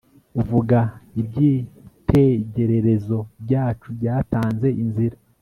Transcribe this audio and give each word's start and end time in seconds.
vuga 0.47 0.79
ibyitegererezo 1.21 3.17
byacu 3.43 3.87
byatanze 3.97 4.67
inzira 4.83 5.17